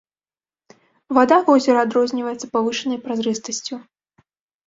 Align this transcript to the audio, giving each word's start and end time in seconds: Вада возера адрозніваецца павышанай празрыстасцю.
Вада 1.17 1.37
возера 1.49 1.83
адрозніваецца 1.87 2.49
павышанай 2.55 2.99
празрыстасцю. 3.05 3.75